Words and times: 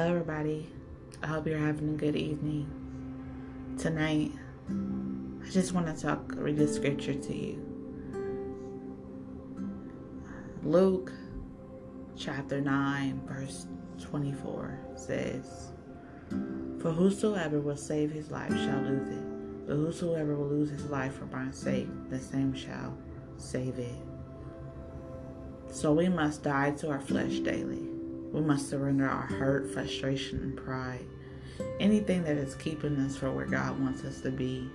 Hello, 0.00 0.12
everybody. 0.12 0.66
I 1.22 1.26
hope 1.26 1.46
you're 1.46 1.58
having 1.58 1.90
a 1.90 1.98
good 1.98 2.16
evening. 2.16 2.66
Tonight, 3.76 4.32
I 5.46 5.50
just 5.50 5.74
want 5.74 5.94
to 5.94 6.02
talk, 6.02 6.32
read 6.38 6.56
the 6.56 6.66
scripture 6.66 7.12
to 7.12 7.36
you. 7.36 7.62
Luke 10.62 11.12
chapter 12.16 12.62
9, 12.62 13.20
verse 13.26 13.66
24 14.00 14.80
says, 14.96 15.72
For 16.80 16.92
whosoever 16.92 17.60
will 17.60 17.76
save 17.76 18.10
his 18.10 18.30
life 18.30 18.52
shall 18.52 18.80
lose 18.80 19.06
it, 19.06 19.66
but 19.66 19.74
whosoever 19.74 20.34
will 20.34 20.48
lose 20.48 20.70
his 20.70 20.86
life 20.86 21.12
for 21.12 21.26
my 21.26 21.50
sake, 21.50 21.88
the 22.08 22.18
same 22.18 22.54
shall 22.54 22.96
save 23.36 23.78
it. 23.78 24.00
So 25.70 25.92
we 25.92 26.08
must 26.08 26.42
die 26.42 26.70
to 26.70 26.88
our 26.88 27.00
flesh 27.02 27.40
daily. 27.40 27.89
We 28.32 28.40
must 28.40 28.68
surrender 28.68 29.08
our 29.08 29.22
hurt, 29.22 29.72
frustration, 29.72 30.38
and 30.38 30.56
pride. 30.56 31.04
Anything 31.78 32.24
that 32.24 32.36
is 32.36 32.54
keeping 32.54 32.96
us 32.98 33.16
from 33.16 33.34
where 33.34 33.46
God 33.46 33.78
wants 33.80 34.04
us 34.04 34.20
to 34.22 34.30
be. 34.30 34.70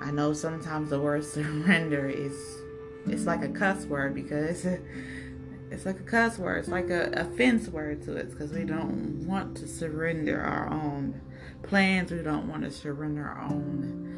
I 0.00 0.10
know 0.10 0.32
sometimes 0.32 0.90
the 0.90 1.00
word 1.00 1.24
surrender 1.24 2.08
is 2.08 2.58
it's 3.06 3.26
like 3.26 3.42
a 3.42 3.48
cuss 3.48 3.84
word 3.86 4.14
because 4.14 4.64
it's 5.70 5.86
like 5.86 6.00
a 6.00 6.04
cuss 6.04 6.38
word. 6.38 6.58
It's 6.58 6.68
like 6.68 6.90
a 6.90 7.10
offense 7.12 7.68
word 7.68 8.02
to 8.02 8.18
us 8.18 8.30
because 8.30 8.52
we 8.52 8.64
don't 8.64 9.26
want 9.26 9.56
to 9.58 9.68
surrender 9.68 10.40
our 10.40 10.70
own 10.70 11.20
plans. 11.62 12.10
We 12.10 12.22
don't 12.22 12.48
want 12.48 12.62
to 12.64 12.70
surrender 12.70 13.24
our 13.24 13.42
own 13.50 14.08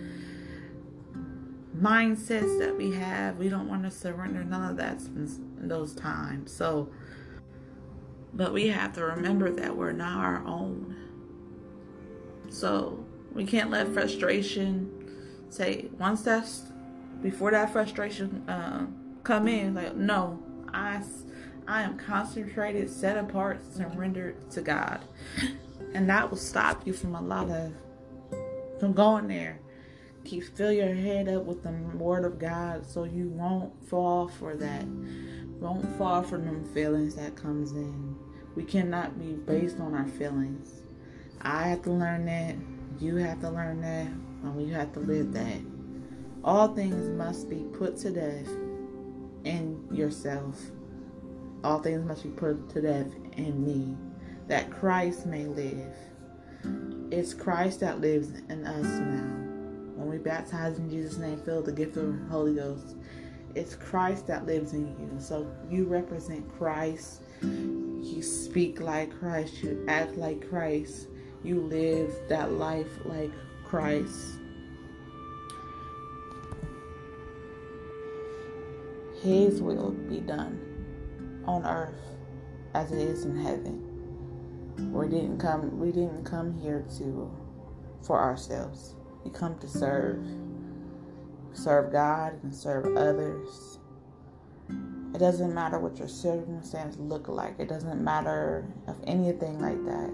mindsets 1.77 2.59
that 2.59 2.77
we 2.77 2.93
have. 2.93 3.39
We 3.39 3.49
don't 3.49 3.69
want 3.69 3.85
to 3.85 3.91
surrender 3.91 4.45
none 4.45 4.71
of 4.71 4.77
that 4.77 5.01
in 5.01 5.69
those 5.69 5.95
times. 5.95 6.53
So 6.53 6.91
but 8.35 8.53
we 8.53 8.69
have 8.69 8.95
to 8.95 9.05
remember 9.05 9.51
that 9.51 9.77
we're 9.77 9.93
not 9.93 10.19
our 10.19 10.45
own. 10.47 10.97
So 12.49 13.05
we 13.33 13.45
can't 13.45 13.71
let 13.71 13.89
frustration 13.89 14.97
say 15.51 15.89
once 15.99 16.23
that's 16.23 16.63
before 17.23 17.51
that 17.51 17.73
frustration 17.73 18.49
uh, 18.49 18.87
come 19.25 19.49
in 19.49 19.75
like 19.75 19.97
no 19.97 20.41
I 20.73 21.03
I 21.67 21.83
am 21.83 21.97
concentrated, 21.99 22.91
set 22.91 23.17
apart, 23.17 23.61
surrendered 23.73 24.51
to 24.53 24.61
God, 24.61 25.01
and 25.95 26.09
that 26.09 26.29
will 26.29 26.37
stop 26.37 26.87
you 26.87 26.93
from 26.93 27.15
a 27.15 27.21
lot 27.21 27.49
of 27.49 27.73
from 28.81 28.93
going 28.93 29.29
there. 29.29 29.61
Keep 30.25 30.57
fill 30.57 30.73
your 30.73 30.95
head 30.95 31.29
up 31.29 31.45
with 31.45 31.63
the 31.63 31.71
word 31.97 32.25
of 32.25 32.39
God 32.39 32.87
so 32.87 33.05
you 33.05 33.29
won't 33.29 33.73
fall 33.89 34.29
for 34.29 34.55
that 34.57 34.85
won't 35.61 35.87
fall 35.99 36.23
for 36.23 36.39
them 36.39 36.65
feelings 36.73 37.15
that 37.17 37.37
comes 37.37 37.73
in. 37.73 38.17
We 38.57 38.65
cannot 38.65 39.19
be 39.19 39.33
based 39.33 39.79
on 39.79 39.95
our 39.95 40.07
feelings. 40.07 40.83
I 41.43 41.69
have 41.69 41.83
to 41.83 41.91
learn 41.91 42.25
that. 42.27 42.57
You 42.99 43.17
have 43.17 43.41
to 43.41 43.51
learn 43.51 43.83
that. 43.83 44.07
And 44.07 44.57
we 44.57 44.71
have 44.71 44.93
to 44.95 45.01
live 45.01 45.33
that. 45.35 45.61
All 46.43 46.75
things 46.75 47.09
must 47.11 47.51
be 47.51 47.67
put 47.75 47.99
to 47.99 48.11
death 48.11 48.49
in 49.45 49.87
yourself. 49.93 50.59
All 51.63 51.81
things 51.81 52.05
must 52.07 52.23
be 52.23 52.31
put 52.31 52.71
to 52.71 52.81
death 52.81 53.13
in 53.37 53.65
me, 53.65 53.97
that 54.49 54.71
Christ 54.71 55.27
may 55.27 55.45
live. 55.45 55.95
It's 57.11 57.35
Christ 57.35 57.81
that 57.81 58.01
lives 58.01 58.31
in 58.49 58.67
us 58.67 58.85
now. 58.85 59.37
When 59.97 60.09
we 60.09 60.17
baptize 60.17 60.79
in 60.79 60.89
Jesus' 60.89 61.19
name, 61.19 61.39
fill 61.43 61.63
the 61.63 61.73
gift 61.73 61.99
of 61.99 62.19
the 62.19 62.27
Holy 62.31 62.55
Ghost 62.55 62.97
it's 63.55 63.75
Christ 63.75 64.27
that 64.29 64.47
lives 64.47 64.73
in 64.73 64.89
you. 64.99 65.21
So 65.21 65.51
you 65.69 65.85
represent 65.85 66.49
Christ. 66.57 67.23
You 67.43 68.23
speak 68.23 68.81
like 68.81 69.19
Christ. 69.19 69.63
You 69.63 69.85
act 69.89 70.17
like 70.17 70.49
Christ. 70.49 71.09
You 71.43 71.61
live 71.61 72.13
that 72.29 72.53
life 72.53 72.91
like 73.05 73.33
Christ. 73.65 74.37
His 79.23 79.61
will 79.61 79.91
be 79.91 80.21
done 80.21 81.45
on 81.47 81.67
earth 81.67 81.95
as 82.75 82.93
it 82.93 82.99
is 82.99 83.25
in 83.25 83.37
heaven. 83.37 83.87
We 84.93 85.09
didn't 85.09 85.39
come 85.39 85.79
we 85.79 85.93
didn't 85.93 86.25
come 86.25 86.59
here 86.59 86.85
to 86.99 87.31
for 88.03 88.19
ourselves. 88.19 88.95
We 89.25 89.31
come 89.31 89.59
to 89.59 89.69
serve 89.69 90.25
serve 91.53 91.93
God 91.93 92.43
and 92.43 92.55
serve 92.55 92.97
others. 92.97 93.79
It 95.15 95.19
doesn't 95.19 95.55
matter 95.55 95.79
what 95.79 95.99
your 95.99 96.09
circumstances 96.09 97.01
look 97.01 97.29
like. 97.29 97.57
It 97.59 97.69
doesn't 97.69 98.03
matter 98.03 98.67
of 98.87 98.97
anything 99.07 99.61
like 99.61 99.85
that. 99.85 100.11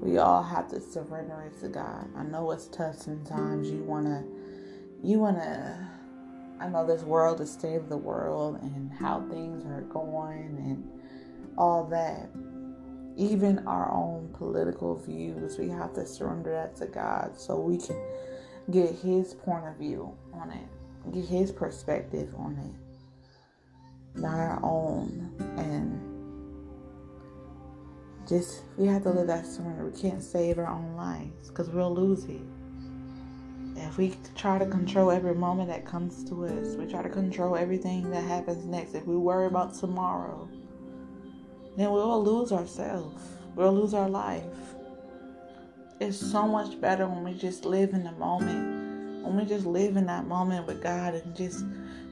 We 0.00 0.18
all 0.18 0.42
have 0.42 0.68
to 0.70 0.80
surrender 0.80 1.42
it 1.42 1.60
to 1.60 1.68
God. 1.68 2.08
I 2.16 2.22
know 2.24 2.50
it's 2.50 2.66
tough 2.68 2.98
sometimes. 2.98 3.70
You 3.70 3.82
wanna, 3.82 4.24
you 5.02 5.18
wanna. 5.18 5.90
I 6.60 6.68
know 6.68 6.86
this 6.86 7.02
world, 7.02 7.38
the 7.38 7.46
state 7.46 7.76
of 7.76 7.88
the 7.88 7.96
world, 7.96 8.58
and 8.62 8.92
how 8.92 9.26
things 9.30 9.64
are 9.66 9.82
going, 9.82 10.56
and 10.58 10.90
all 11.58 11.84
that. 11.84 12.28
Even 13.16 13.66
our 13.66 13.92
own 13.92 14.28
political 14.32 14.96
views, 14.96 15.58
we 15.58 15.68
have 15.68 15.92
to 15.94 16.06
surrender 16.06 16.50
that 16.50 16.76
to 16.76 16.86
God 16.86 17.38
so 17.38 17.60
we 17.60 17.78
can 17.78 17.96
get 18.70 18.94
his 18.94 19.34
point 19.34 19.66
of 19.66 19.76
view 19.76 20.16
on 20.32 20.50
it, 20.50 21.12
get 21.12 21.24
his 21.24 21.52
perspective 21.52 22.34
on 22.36 22.56
it, 22.56 24.20
not 24.20 24.38
our 24.38 24.58
own. 24.62 25.32
And 25.56 26.00
just, 28.28 28.62
we 28.78 28.86
have 28.86 29.02
to 29.02 29.10
live 29.10 29.26
that 29.26 29.46
surrender. 29.46 29.84
We 29.84 30.00
can't 30.00 30.22
save 30.22 30.58
our 30.58 30.68
own 30.68 30.96
lives 30.96 31.48
because 31.48 31.68
we'll 31.68 31.94
lose 31.94 32.24
it. 32.24 32.40
If 33.76 33.98
we 33.98 34.16
try 34.34 34.58
to 34.58 34.66
control 34.66 35.10
every 35.10 35.34
moment 35.34 35.68
that 35.68 35.84
comes 35.84 36.24
to 36.30 36.46
us, 36.46 36.76
we 36.76 36.86
try 36.86 37.02
to 37.02 37.08
control 37.08 37.56
everything 37.56 38.10
that 38.10 38.22
happens 38.24 38.64
next, 38.64 38.94
if 38.94 39.04
we 39.06 39.16
worry 39.16 39.46
about 39.46 39.74
tomorrow, 39.74 40.48
then 41.76 41.90
we'll 41.90 42.22
lose 42.24 42.52
ourselves. 42.52 43.22
We'll 43.56 43.72
lose 43.72 43.92
our 43.94 44.08
life. 44.08 44.73
It's 46.00 46.18
so 46.18 46.46
much 46.46 46.80
better 46.80 47.06
when 47.06 47.22
we 47.24 47.34
just 47.34 47.64
live 47.64 47.92
in 47.92 48.04
the 48.04 48.12
moment. 48.12 49.24
When 49.24 49.36
we 49.36 49.44
just 49.44 49.66
live 49.66 49.96
in 49.96 50.06
that 50.06 50.26
moment 50.26 50.66
with 50.66 50.82
God 50.82 51.14
and 51.14 51.34
just 51.34 51.64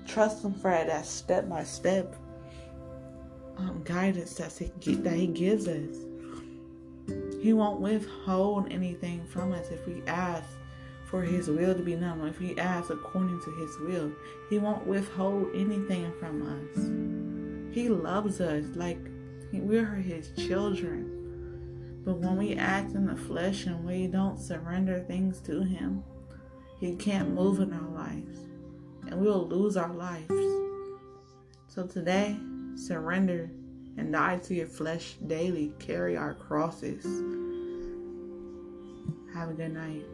trust 0.06 0.44
Him 0.44 0.54
for 0.54 0.70
that 0.70 1.04
step 1.04 1.48
by 1.48 1.65
step 1.65 2.15
um, 3.59 3.82
guidance 3.84 4.34
that 4.34 4.53
he, 4.53 4.94
that 4.97 5.15
he 5.15 5.26
gives 5.26 5.69
us. 5.69 5.97
He 7.41 7.53
won't 7.53 7.81
withhold 7.81 8.70
anything 8.70 9.26
from 9.26 9.53
us 9.53 9.69
if 9.70 9.87
we 9.87 10.03
ask 10.06 10.49
for 11.06 11.22
His 11.22 11.50
will 11.50 11.75
to 11.75 11.82
be 11.82 11.97
done. 11.97 12.26
If 12.26 12.41
we 12.41 12.56
ask 12.56 12.91
according 12.91 13.41
to 13.41 13.50
His 13.56 13.78
will, 13.81 14.12
He 14.49 14.59
won't 14.59 14.87
withhold 14.87 15.49
anything 15.54 16.12
from 16.19 16.43
us. 16.43 17.75
He 17.75 17.88
loves 17.88 18.41
us 18.41 18.64
like 18.76 18.99
we're 19.53 19.97
His 19.97 20.31
children. 20.37 21.21
But 22.04 22.18
when 22.18 22.36
we 22.36 22.54
act 22.54 22.92
in 22.92 23.06
the 23.06 23.16
flesh 23.16 23.66
and 23.66 23.84
we 23.84 24.06
don't 24.06 24.38
surrender 24.38 25.00
things 25.00 25.40
to 25.42 25.62
Him, 25.62 26.02
He 26.80 26.96
can't 26.96 27.30
move 27.30 27.60
in 27.60 27.72
our 27.72 27.90
lives 27.90 28.38
and 29.08 29.20
we'll 29.20 29.46
lose 29.46 29.76
our 29.76 29.92
lives. 29.92 30.32
So 31.68 31.86
today, 31.86 32.36
surrender 32.74 33.50
and 33.96 34.12
die 34.12 34.38
to 34.38 34.54
your 34.54 34.66
flesh 34.66 35.14
daily. 35.26 35.74
Carry 35.78 36.16
our 36.16 36.34
crosses. 36.34 37.04
Have 39.34 39.50
a 39.50 39.54
good 39.54 39.74
night. 39.74 40.04